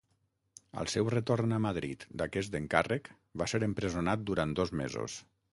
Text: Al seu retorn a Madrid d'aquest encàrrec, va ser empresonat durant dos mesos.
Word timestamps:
Al 0.83 0.89
seu 0.93 1.11
retorn 1.13 1.53
a 1.57 1.59
Madrid 1.67 2.07
d'aquest 2.23 2.57
encàrrec, 2.63 3.13
va 3.43 3.49
ser 3.55 3.63
empresonat 3.71 4.29
durant 4.31 4.57
dos 4.63 4.79
mesos. 4.85 5.25